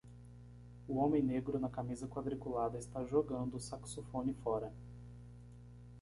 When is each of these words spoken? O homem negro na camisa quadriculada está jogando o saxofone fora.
O 0.87 0.95
homem 0.97 1.21
negro 1.21 1.59
na 1.59 1.69
camisa 1.69 2.07
quadriculada 2.07 2.75
está 2.79 3.03
jogando 3.05 3.57
o 3.57 3.59
saxofone 3.59 4.33
fora. 4.33 4.73